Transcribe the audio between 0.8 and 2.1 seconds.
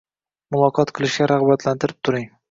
qilishga rag‘batlantirib